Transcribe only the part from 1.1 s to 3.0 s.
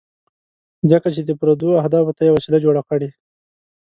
چې د پردو اهدافو ته یې وسیله جوړه